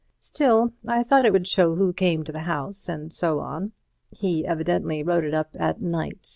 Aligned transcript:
Still, 0.17 0.73
I 0.87 1.03
thought 1.03 1.25
it 1.27 1.31
would 1.31 1.45
show 1.47 1.75
who 1.75 1.93
came 1.93 2.23
to 2.23 2.31
the 2.31 2.39
house 2.39 2.89
and 2.89 3.13
so 3.13 3.39
on. 3.39 3.71
He 4.17 4.43
evidently 4.47 5.03
wrote 5.03 5.23
it 5.25 5.35
up 5.35 5.55
at 5.59 5.79
night. 5.79 6.29